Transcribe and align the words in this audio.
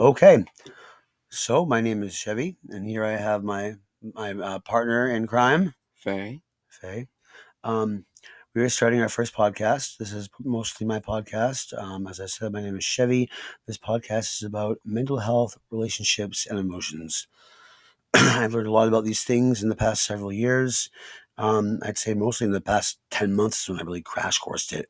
Okay, 0.00 0.46
so 1.28 1.66
my 1.66 1.82
name 1.82 2.02
is 2.02 2.14
Shevvy, 2.14 2.56
and 2.70 2.86
here 2.86 3.04
I 3.04 3.18
have 3.18 3.44
my 3.44 3.74
my 4.02 4.32
uh, 4.32 4.58
partner 4.60 5.06
in 5.10 5.26
crime, 5.26 5.74
Faye. 5.94 6.40
Faye. 6.70 7.08
Um, 7.64 8.06
we 8.54 8.62
are 8.62 8.70
starting 8.70 9.02
our 9.02 9.10
first 9.10 9.34
podcast. 9.34 9.98
This 9.98 10.14
is 10.14 10.30
mostly 10.42 10.86
my 10.86 11.00
podcast. 11.00 11.78
Um, 11.78 12.06
as 12.06 12.18
I 12.18 12.24
said, 12.24 12.50
my 12.50 12.62
name 12.62 12.78
is 12.78 12.84
Shevvy. 12.84 13.28
This 13.66 13.76
podcast 13.76 14.38
is 14.38 14.42
about 14.42 14.78
mental 14.86 15.18
health, 15.18 15.58
relationships, 15.70 16.46
and 16.46 16.58
emotions. 16.58 17.28
I've 18.14 18.54
learned 18.54 18.68
a 18.68 18.72
lot 18.72 18.88
about 18.88 19.04
these 19.04 19.22
things 19.22 19.62
in 19.62 19.68
the 19.68 19.76
past 19.76 20.02
several 20.06 20.32
years. 20.32 20.88
Um, 21.36 21.78
I'd 21.82 21.98
say 21.98 22.14
mostly 22.14 22.46
in 22.46 22.52
the 22.52 22.62
past 22.62 22.98
10 23.10 23.34
months 23.34 23.68
when 23.68 23.78
I 23.78 23.82
really 23.82 24.00
crash 24.00 24.38
coursed 24.38 24.72
it. 24.72 24.88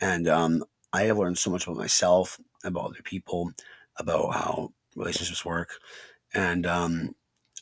And 0.00 0.28
um, 0.28 0.62
I 0.92 1.02
have 1.02 1.18
learned 1.18 1.38
so 1.38 1.50
much 1.50 1.66
about 1.66 1.78
myself, 1.78 2.38
about 2.62 2.84
other 2.84 3.02
people, 3.02 3.50
about 3.98 4.34
how 4.34 4.72
relationships 4.96 5.44
work. 5.44 5.70
And 6.34 6.66
um, 6.66 7.14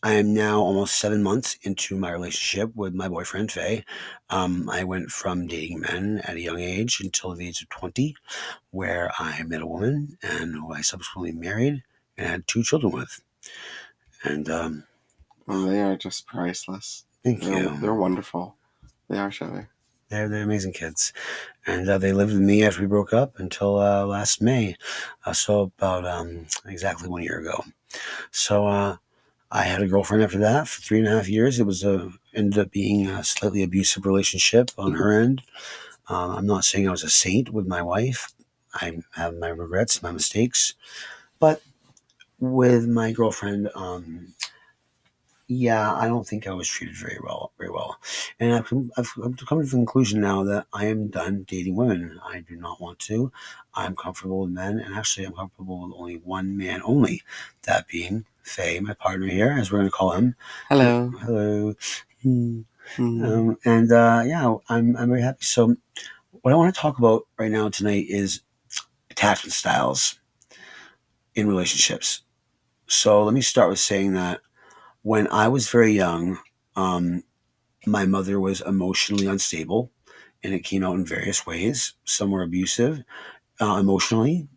I 0.03 0.13
am 0.15 0.33
now 0.33 0.61
almost 0.61 0.97
seven 0.99 1.23
months 1.23 1.59
into 1.63 1.97
my 1.97 2.11
relationship 2.11 2.75
with 2.75 2.95
my 2.95 3.09
boyfriend, 3.09 3.53
Faye. 3.53 3.85
Um, 4.31 4.71
I 4.71 4.85
went 4.85 5.11
from 5.11 5.47
dating 5.47 5.81
men 5.81 6.21
at 6.25 6.37
a 6.37 6.41
young 6.41 6.61
age 6.61 7.01
until 7.03 7.35
the 7.35 7.47
age 7.49 7.63
of 7.63 7.69
20, 7.69 8.15
where 8.71 9.11
I 9.19 9.43
met 9.43 9.61
a 9.61 9.67
woman 9.67 10.17
and 10.23 10.55
who 10.55 10.73
I 10.73 10.81
subsequently 10.81 11.33
married 11.33 11.83
and 12.17 12.29
had 12.29 12.47
two 12.47 12.63
children 12.63 12.93
with. 12.93 13.21
And 14.25 14.49
um, 14.49 14.85
Oh, 15.49 15.67
they 15.69 15.81
are 15.83 15.97
just 15.97 16.27
priceless. 16.27 17.05
thank 17.25 17.43
They're, 17.43 17.65
you. 17.65 17.77
they're 17.81 17.95
wonderful. 17.95 18.57
They 19.09 19.19
are 19.19 19.31
Shevvy. 19.31 19.67
They're, 20.11 20.29
they're 20.29 20.43
amazing 20.43 20.73
kids. 20.73 21.13
And 21.67 21.89
uh, 21.89 21.99
they 21.99 22.13
lived 22.13 22.33
with 22.33 22.43
me 22.43 22.65
after 22.65 22.81
we 22.83 22.87
broke 22.89 23.13
up 23.13 23.39
until 23.39 23.79
uh, 23.81 24.05
last 24.07 24.43
May. 24.43 24.77
Uh, 25.25 25.33
so 25.33 25.61
about 25.63 26.07
um, 26.07 26.47
exactly 26.67 27.09
one 27.09 27.23
year 27.23 27.41
ago. 27.41 27.65
So 28.31 28.67
uh, 28.67 28.97
I 29.53 29.65
had 29.65 29.83
a 29.83 29.89
girlfriend 29.89 30.25
after 30.25 30.39
that 30.39 30.69
for 30.69 30.83
three 30.83 31.01
and 31.01 31.09
a 31.09 31.13
half 31.13 31.29
years. 31.29 31.61
It 31.61 31.67
was 31.67 31.85
a 31.85 32.13
ended 32.35 32.59
up 32.59 32.71
being 32.73 33.09
a 33.09 33.25
slightly 33.25 33.63
abusive 33.63 34.07
relationship 34.07 34.71
on 34.79 34.95
her 34.95 35.13
end. 35.21 35.43
Um, 36.09 36.33
I'm 36.33 36.47
not 36.47 36.65
saying 36.65 36.89
I 36.89 36.93
was 36.93 37.05
a 37.05 37.11
saint 37.11 37.51
with 37.51 37.67
my 37.67 37.83
wife. 37.83 38.33
I 38.75 38.99
have 39.13 39.37
my 39.37 39.49
regrets, 39.49 40.03
my 40.03 40.13
mistakes, 40.13 40.75
but 41.41 41.63
with 42.39 42.87
my 42.89 43.13
girlfriend, 43.13 43.71
um, 43.75 44.35
yeah, 45.51 45.93
I 45.95 46.07
don't 46.07 46.25
think 46.25 46.47
I 46.47 46.53
was 46.53 46.69
treated 46.69 46.97
very 46.97 47.19
well, 47.25 47.51
very 47.59 47.71
well. 47.71 47.99
And 48.39 48.55
I've 48.55 48.67
come, 48.67 48.93
I've 48.97 49.13
come 49.17 49.35
to 49.37 49.65
the 49.65 49.69
conclusion 49.69 50.21
now 50.21 50.45
that 50.45 50.67
I 50.73 50.87
am 50.87 51.09
done 51.09 51.45
dating 51.49 51.75
women. 51.75 52.21
I 52.25 52.39
do 52.41 52.55
not 52.55 52.81
want 52.81 53.01
to. 53.01 53.33
I'm 53.75 53.97
comfortable 53.97 54.43
with 54.43 54.51
men, 54.51 54.79
and 54.79 54.95
actually, 54.95 55.27
I'm 55.27 55.33
comfortable 55.33 55.83
with 55.83 55.99
only 55.99 56.19
one 56.19 56.57
man 56.57 56.83
only. 56.85 57.25
That 57.63 57.89
being 57.89 58.27
Faye, 58.45 58.79
my 58.79 58.95
partner 58.95 59.27
here, 59.27 59.51
as 59.59 59.73
we're 59.73 59.79
going 59.79 59.91
to 59.91 59.97
call 59.97 60.13
him. 60.13 60.37
Hello. 60.69 61.13
Hello. 61.21 61.75
Mm. 62.25 62.65
Um, 62.99 63.59
and 63.65 63.91
uh, 63.91 64.23
yeah, 64.25 64.55
I'm 64.69 64.97
I'm 64.97 65.09
very 65.09 65.23
happy. 65.23 65.45
So, 65.45 65.75
what 66.43 66.53
I 66.53 66.57
want 66.57 66.73
to 66.73 66.81
talk 66.81 66.99
about 66.99 67.27
right 67.39 67.51
now 67.51 67.69
tonight 67.71 68.07
is 68.09 68.41
attachment 69.11 69.53
styles 69.53 70.21
in 71.35 71.49
relationships. 71.49 72.23
So 72.87 73.23
let 73.25 73.35
me 73.35 73.41
start 73.41 73.71
with 73.71 73.79
saying 73.79 74.15
that 74.15 74.41
when 75.03 75.29
I 75.29 75.49
was 75.49 75.69
very 75.69 75.93
young, 75.93 76.39
um, 76.77 77.23
my 77.87 78.05
mother 78.07 78.39
was 78.39 78.61
emotionally 78.61 79.27
unstable, 79.27 79.91
and 80.43 80.55
it 80.55 80.65
came 80.65 80.85
out 80.85 80.97
in 80.97 81.05
various 81.05 81.47
ways. 81.47 81.95
Some 82.05 82.31
were 82.31 82.43
abusive, 82.43 83.03
uh, 83.61 83.77
emotionally. 83.77 84.49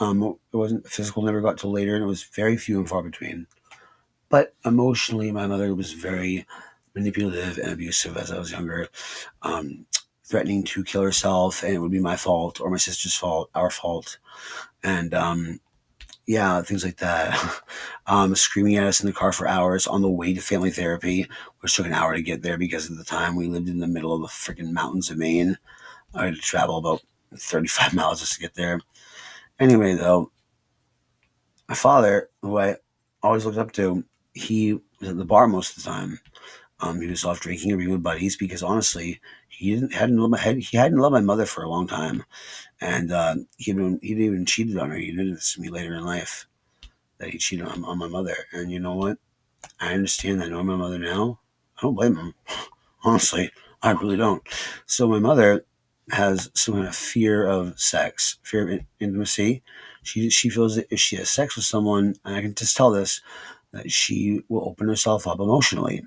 Um, 0.00 0.22
it 0.52 0.56
wasn't 0.56 0.88
physical. 0.88 1.22
Never 1.22 1.40
got 1.40 1.58
till 1.58 1.72
later, 1.72 1.94
and 1.94 2.04
it 2.04 2.08
was 2.08 2.24
very 2.24 2.56
few 2.56 2.78
and 2.78 2.88
far 2.88 3.02
between. 3.02 3.46
But 4.28 4.54
emotionally, 4.64 5.30
my 5.30 5.46
mother 5.46 5.74
was 5.74 5.92
very 5.92 6.46
manipulative 6.94 7.58
and 7.58 7.72
abusive 7.72 8.16
as 8.16 8.30
I 8.30 8.38
was 8.38 8.50
younger, 8.50 8.88
um, 9.42 9.86
threatening 10.24 10.64
to 10.64 10.84
kill 10.84 11.02
herself, 11.02 11.62
and 11.62 11.74
it 11.74 11.78
would 11.78 11.90
be 11.90 12.00
my 12.00 12.16
fault 12.16 12.60
or 12.60 12.70
my 12.70 12.76
sister's 12.76 13.14
fault, 13.14 13.50
our 13.54 13.70
fault, 13.70 14.18
and 14.82 15.14
um, 15.14 15.60
yeah, 16.26 16.62
things 16.62 16.84
like 16.84 16.98
that. 16.98 17.62
um, 18.06 18.34
screaming 18.34 18.76
at 18.76 18.84
us 18.84 19.00
in 19.00 19.06
the 19.06 19.12
car 19.12 19.32
for 19.32 19.48
hours 19.48 19.86
on 19.86 20.02
the 20.02 20.10
way 20.10 20.32
to 20.32 20.40
family 20.40 20.70
therapy, 20.70 21.28
which 21.60 21.74
took 21.74 21.86
an 21.86 21.92
hour 21.92 22.14
to 22.14 22.22
get 22.22 22.42
there 22.42 22.58
because 22.58 22.90
at 22.90 22.96
the 22.96 23.04
time 23.04 23.34
we 23.34 23.46
lived 23.46 23.68
in 23.68 23.78
the 23.78 23.86
middle 23.86 24.14
of 24.14 24.20
the 24.20 24.28
freaking 24.28 24.72
mountains 24.72 25.10
of 25.10 25.18
Maine. 25.18 25.58
I 26.14 26.26
had 26.26 26.34
to 26.34 26.40
travel 26.40 26.76
about 26.76 27.02
35 27.34 27.94
miles 27.94 28.20
just 28.20 28.34
to 28.34 28.40
get 28.40 28.54
there. 28.54 28.80
Anyway, 29.58 29.94
though, 29.94 30.30
my 31.68 31.74
father, 31.74 32.28
who 32.42 32.58
I 32.58 32.76
always 33.22 33.44
looked 33.44 33.58
up 33.58 33.72
to, 33.72 34.04
he 34.34 34.74
was 35.00 35.10
at 35.10 35.16
the 35.16 35.24
bar 35.24 35.46
most 35.46 35.76
of 35.76 35.82
the 35.82 35.90
time. 35.90 36.20
Um, 36.82 37.00
he 37.00 37.06
was 37.06 37.24
off 37.24 37.40
drinking 37.40 37.72
or 37.72 37.76
being 37.76 37.90
with 37.90 38.02
buddies 38.02 38.36
because 38.36 38.62
honestly, 38.62 39.20
he 39.48 39.74
didn't 39.74 39.94
hadn't 39.94 40.18
loved 40.18 40.32
my 40.32 40.38
had, 40.38 40.58
he 40.58 40.76
hadn't 40.76 40.98
loved 40.98 41.12
my 41.14 41.20
mother 41.20 41.46
for 41.46 41.62
a 41.62 41.68
long 41.68 41.86
time, 41.86 42.24
and 42.80 43.12
uh, 43.12 43.36
he'd 43.56 43.76
been 43.76 44.00
he'd 44.02 44.18
even 44.18 44.44
cheated 44.44 44.76
on 44.76 44.90
her. 44.90 44.96
He 44.96 45.10
admitted 45.10 45.36
this 45.36 45.54
to 45.54 45.60
me 45.60 45.70
later 45.70 45.94
in 45.94 46.04
life 46.04 46.46
that 47.18 47.30
he 47.30 47.38
cheated 47.38 47.66
on, 47.66 47.84
on 47.84 47.98
my 47.98 48.08
mother. 48.08 48.34
And 48.52 48.70
you 48.70 48.80
know 48.80 48.94
what? 48.94 49.18
I 49.80 49.94
understand 49.94 50.40
that. 50.40 50.46
I 50.46 50.50
know 50.50 50.64
my 50.64 50.76
mother 50.76 50.98
now. 50.98 51.38
I 51.78 51.82
don't 51.82 51.94
blame 51.94 52.16
him. 52.16 52.34
Honestly, 53.04 53.50
I 53.82 53.92
really 53.92 54.16
don't. 54.16 54.42
So 54.86 55.08
my 55.08 55.20
mother 55.20 55.64
has 56.10 56.50
some 56.54 56.74
kind 56.74 56.88
of 56.88 56.96
fear 56.96 57.46
of 57.46 57.78
sex, 57.78 58.38
fear 58.42 58.62
of 58.64 58.70
in- 58.70 58.86
intimacy. 58.98 59.62
She 60.02 60.30
she 60.30 60.50
feels 60.50 60.76
that 60.76 60.88
if 60.90 60.98
she 60.98 61.16
has 61.16 61.30
sex 61.30 61.54
with 61.54 61.64
someone, 61.64 62.16
and 62.24 62.36
I 62.36 62.42
can 62.42 62.54
just 62.54 62.76
tell 62.76 62.90
this, 62.90 63.20
that 63.72 63.92
she 63.92 64.42
will 64.48 64.68
open 64.68 64.88
herself 64.88 65.26
up 65.28 65.38
emotionally. 65.38 66.02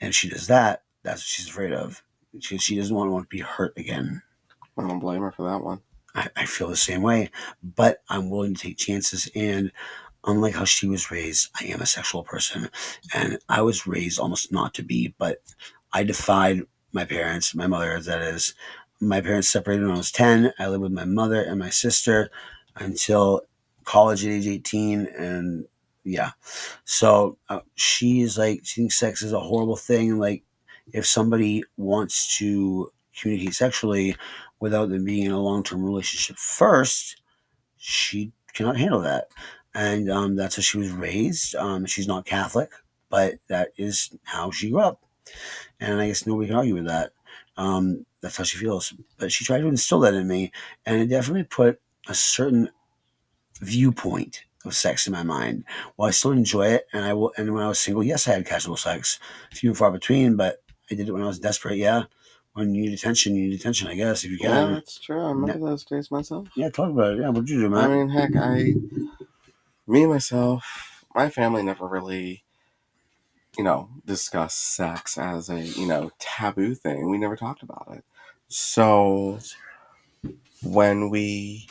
And 0.00 0.10
if 0.10 0.14
she 0.14 0.28
does 0.28 0.46
that, 0.46 0.82
that's 1.02 1.20
what 1.20 1.26
she's 1.26 1.48
afraid 1.48 1.72
of. 1.72 2.02
She, 2.40 2.58
she 2.58 2.76
doesn't 2.76 2.94
want 2.94 3.08
to, 3.08 3.12
want 3.12 3.30
to 3.30 3.36
be 3.36 3.42
hurt 3.42 3.76
again. 3.76 4.22
I 4.78 4.82
don't 4.82 5.00
blame 5.00 5.22
her 5.22 5.32
for 5.32 5.50
that 5.50 5.62
one. 5.62 5.80
I, 6.14 6.28
I 6.36 6.44
feel 6.46 6.68
the 6.68 6.76
same 6.76 7.02
way, 7.02 7.30
but 7.62 8.02
I'm 8.08 8.30
willing 8.30 8.54
to 8.54 8.62
take 8.62 8.78
chances. 8.78 9.30
And 9.34 9.72
unlike 10.24 10.54
how 10.54 10.64
she 10.64 10.88
was 10.88 11.10
raised, 11.10 11.50
I 11.60 11.66
am 11.66 11.80
a 11.80 11.86
sexual 11.86 12.22
person, 12.22 12.70
and 13.14 13.38
I 13.48 13.62
was 13.62 13.86
raised 13.86 14.18
almost 14.18 14.52
not 14.52 14.74
to 14.74 14.82
be. 14.82 15.14
But 15.18 15.38
I 15.92 16.02
defied 16.02 16.62
my 16.92 17.04
parents, 17.04 17.54
my 17.54 17.66
mother, 17.66 18.00
that 18.00 18.22
is. 18.22 18.54
My 19.02 19.20
parents 19.22 19.48
separated 19.48 19.84
when 19.84 19.94
I 19.94 19.98
was 19.98 20.12
10. 20.12 20.52
I 20.58 20.68
lived 20.68 20.82
with 20.82 20.92
my 20.92 21.06
mother 21.06 21.42
and 21.42 21.58
my 21.58 21.70
sister 21.70 22.30
until 22.76 23.42
college 23.84 24.26
at 24.26 24.30
age 24.30 24.46
18. 24.46 25.06
And 25.06 25.66
yeah, 26.04 26.30
so 26.84 27.38
uh, 27.48 27.60
she's 27.74 28.38
like, 28.38 28.60
she 28.64 28.80
thinks 28.82 28.98
sex 28.98 29.22
is 29.22 29.32
a 29.32 29.40
horrible 29.40 29.76
thing. 29.76 30.18
Like, 30.18 30.42
if 30.92 31.06
somebody 31.06 31.64
wants 31.76 32.38
to 32.38 32.90
communicate 33.18 33.54
sexually, 33.54 34.16
without 34.60 34.90
them 34.90 35.04
being 35.04 35.26
in 35.26 35.32
a 35.32 35.40
long 35.40 35.62
term 35.62 35.84
relationship 35.84 36.36
first, 36.36 37.22
she 37.76 38.32
cannot 38.52 38.76
handle 38.76 39.00
that. 39.00 39.28
And 39.74 40.10
um, 40.10 40.36
that's 40.36 40.56
how 40.56 40.62
she 40.62 40.78
was 40.78 40.90
raised. 40.90 41.54
Um, 41.54 41.86
she's 41.86 42.08
not 42.08 42.26
Catholic, 42.26 42.70
but 43.08 43.34
that 43.48 43.70
is 43.76 44.10
how 44.24 44.50
she 44.50 44.70
grew 44.70 44.80
up. 44.80 45.02
And 45.78 46.00
I 46.00 46.08
guess 46.08 46.26
nobody 46.26 46.48
can 46.48 46.56
argue 46.56 46.74
with 46.74 46.86
that. 46.86 47.12
Um, 47.56 48.04
that's 48.20 48.36
how 48.36 48.44
she 48.44 48.58
feels. 48.58 48.92
But 49.18 49.32
she 49.32 49.44
tried 49.44 49.60
to 49.60 49.68
instill 49.68 50.00
that 50.00 50.14
in 50.14 50.26
me, 50.26 50.52
and 50.86 51.00
it 51.00 51.06
definitely 51.06 51.44
put 51.44 51.80
a 52.08 52.14
certain 52.14 52.70
viewpoint 53.60 54.44
of 54.64 54.74
sex 54.74 55.06
in 55.06 55.12
my 55.12 55.22
mind. 55.22 55.64
While 55.96 56.08
I 56.08 56.12
still 56.12 56.32
enjoy 56.32 56.66
it, 56.66 56.86
and 56.92 57.04
I 57.04 57.12
will, 57.14 57.32
and 57.36 57.52
when 57.54 57.62
I 57.62 57.68
was 57.68 57.78
single, 57.78 58.02
yes, 58.02 58.28
I 58.28 58.32
had 58.32 58.46
casual 58.46 58.76
sex, 58.76 59.18
few 59.52 59.70
and 59.70 59.78
far 59.78 59.90
between, 59.90 60.36
but 60.36 60.62
I 60.90 60.94
did 60.94 61.08
it 61.08 61.12
when 61.12 61.22
I 61.22 61.26
was 61.26 61.38
desperate. 61.38 61.76
Yeah, 61.78 62.04
when 62.52 62.74
you 62.74 62.82
need 62.82 62.92
attention, 62.92 63.36
you 63.36 63.48
need 63.48 63.60
attention. 63.60 63.88
I 63.88 63.94
guess 63.94 64.24
if 64.24 64.30
you 64.30 64.38
can. 64.38 64.50
Yeah, 64.50 64.74
that's 64.74 64.98
true. 64.98 65.20
I 65.20 65.30
remember 65.30 65.66
those 65.66 65.84
days 65.84 66.10
myself. 66.10 66.48
Yeah, 66.56 66.68
talk 66.70 66.90
about 66.90 67.14
it. 67.14 67.20
Yeah, 67.20 67.28
what'd 67.28 67.48
you 67.48 67.68
do, 67.68 67.76
I 67.76 67.88
mean, 67.88 68.08
heck, 68.10 68.36
I, 68.36 68.74
me 69.86 70.06
myself, 70.06 71.04
my 71.14 71.30
family 71.30 71.62
never 71.62 71.86
really, 71.86 72.44
you 73.56 73.64
know, 73.64 73.88
discussed 74.04 74.74
sex 74.74 75.16
as 75.18 75.48
a, 75.48 75.60
you 75.60 75.86
know, 75.86 76.10
taboo 76.18 76.74
thing. 76.74 77.08
We 77.10 77.18
never 77.18 77.36
talked 77.36 77.62
about 77.62 77.88
it. 77.92 78.04
So 78.48 79.38
when 80.62 81.10
we, 81.10 81.68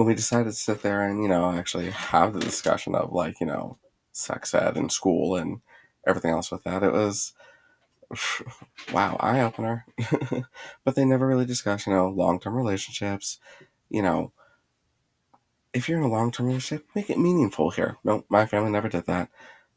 when 0.00 0.06
we 0.06 0.14
decided 0.14 0.46
to 0.46 0.52
sit 0.52 0.80
there 0.80 1.06
and, 1.06 1.22
you 1.22 1.28
know, 1.28 1.52
actually 1.52 1.90
have 1.90 2.32
the 2.32 2.40
discussion 2.40 2.94
of 2.94 3.12
like, 3.12 3.38
you 3.38 3.46
know, 3.46 3.76
sex 4.12 4.54
ed 4.54 4.78
in 4.78 4.88
school 4.88 5.36
and 5.36 5.60
everything 6.06 6.30
else 6.30 6.50
with 6.50 6.64
that, 6.64 6.82
it 6.82 6.90
was, 6.90 7.34
wow, 8.94 9.18
eye 9.20 9.42
opener. 9.42 9.84
but 10.84 10.94
they 10.94 11.04
never 11.04 11.26
really 11.26 11.44
discuss, 11.44 11.86
you 11.86 11.92
know, 11.92 12.08
long 12.08 12.40
term 12.40 12.56
relationships. 12.56 13.38
You 13.90 14.00
know, 14.00 14.32
if 15.74 15.86
you're 15.86 15.98
in 15.98 16.04
a 16.04 16.08
long 16.08 16.32
term 16.32 16.46
relationship, 16.46 16.86
make 16.94 17.10
it 17.10 17.18
meaningful 17.18 17.68
here. 17.68 17.98
No, 18.02 18.24
my 18.30 18.46
family 18.46 18.70
never 18.70 18.88
did 18.88 19.04
that. 19.04 19.28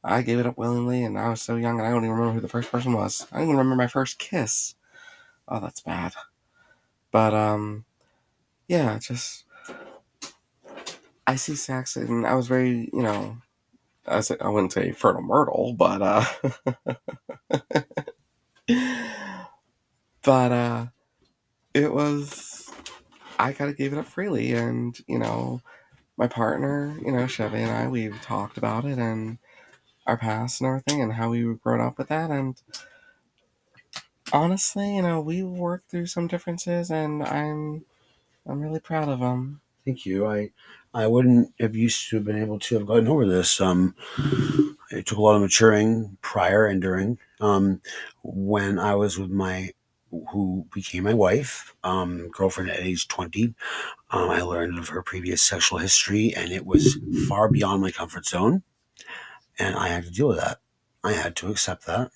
I 0.06 0.22
gave 0.22 0.40
it 0.40 0.46
up 0.46 0.58
willingly, 0.58 1.04
and 1.04 1.20
I 1.20 1.28
was 1.28 1.42
so 1.42 1.58
young, 1.58 1.80
and 1.80 1.86
I 1.86 1.92
don't 1.92 2.06
even 2.06 2.12
remember 2.16 2.36
who 2.36 2.40
the 2.40 2.48
first 2.48 2.72
person 2.72 2.94
was. 2.94 3.28
I 3.30 3.40
don't 3.40 3.48
even 3.48 3.58
remember 3.58 3.76
my 3.76 3.88
first 3.88 4.20
kiss. 4.20 4.76
Oh, 5.50 5.60
that's 5.60 5.82
bad. 5.82 6.14
But 7.12 7.34
um, 7.34 7.84
yeah, 8.70 8.98
just 9.00 9.44
I 11.28 11.36
see 11.36 11.56
sex, 11.56 11.96
and 11.96 12.26
I 12.28 12.36
was 12.36 12.48
very, 12.48 12.90
you 12.94 13.02
know, 13.04 13.38
I, 14.08 14.22
say, 14.22 14.38
I 14.42 14.50
wouldn't 14.50 14.74
say 14.74 14.92
fertile 14.92 15.22
myrtle, 15.22 15.74
but 15.74 16.02
uh, 16.02 16.26
but 20.24 20.52
uh, 20.52 20.86
it 21.74 21.94
was. 21.94 22.72
I 23.40 23.54
kind 23.54 23.70
of 23.72 23.78
gave 23.78 23.94
it 23.94 24.00
up 24.00 24.06
freely, 24.08 24.54
and 24.54 24.98
you 25.08 25.20
know, 25.20 25.62
my 26.18 26.28
partner, 26.28 26.98
you 27.06 27.12
know, 27.12 27.24
Shevvy 27.26 27.56
and 27.56 27.72
I, 27.72 27.88
we've 27.88 28.22
talked 28.22 28.58
about 28.58 28.86
it 28.86 29.00
and 29.00 29.40
our 30.08 30.18
past 30.18 30.62
and 30.62 30.68
everything, 30.68 31.02
and 31.02 31.14
how 31.14 31.30
we 31.32 31.46
were 31.46 31.56
grown 31.56 31.82
up 31.82 31.98
with 31.98 32.10
that, 32.10 32.32
and 32.32 32.62
honestly, 34.34 34.96
you 34.96 35.02
know, 35.02 35.22
we 35.22 35.44
worked 35.44 35.90
through 35.92 36.08
some 36.08 36.28
differences, 36.28 36.92
and 36.92 37.24
I'm 37.24 37.86
I'm 38.48 38.62
really 38.62 38.82
proud 38.82 39.10
of 39.10 39.20
them. 39.22 39.62
Thank 39.86 40.06
you. 40.06 40.26
I 40.26 40.52
I 40.94 41.08
wouldn't 41.08 41.54
have 41.60 41.76
used 41.76 42.10
to 42.10 42.18
have 42.18 42.26
been 42.26 42.42
able 42.42 42.60
to 42.60 42.76
have 42.78 42.88
gotten 42.88 43.08
over 43.08 43.26
this. 43.26 43.60
Um, 43.60 43.96
it 44.92 45.06
took 45.06 45.18
a 45.18 45.22
lot 45.22 45.36
of 45.36 45.42
maturing 45.42 46.18
prior 46.22 46.66
and 46.66 46.82
during. 46.82 47.18
Um, 47.42 47.82
when 48.24 48.80
I 48.80 48.96
was 48.96 49.18
with 49.18 49.32
my 49.32 49.72
who 50.32 50.68
became 50.74 51.04
my 51.06 51.14
wife, 51.14 51.76
um, 51.84 52.30
girlfriend 52.30 52.70
at 52.70 52.80
age 52.80 53.08
20. 53.08 53.56
Um, 54.12 54.30
I 54.30 54.42
learned 54.42 54.78
of 54.78 54.90
her 54.90 55.02
previous 55.02 55.42
sexual 55.42 55.80
history, 55.80 56.34
and 56.36 56.52
it 56.52 56.68
was 56.68 57.00
far 57.28 57.50
beyond 57.50 57.82
my 57.82 57.90
comfort 57.90 58.28
zone. 58.28 58.62
And 59.60 59.76
I 59.76 59.90
had 59.90 60.04
to 60.06 60.12
deal 60.12 60.28
with 60.30 60.38
that. 60.38 60.60
I 61.04 61.14
had 61.14 61.36
to 61.38 61.50
accept 61.50 61.86
that. 61.88 62.12